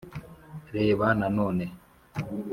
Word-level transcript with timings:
Reba 0.75 1.05
nanone 1.19 1.65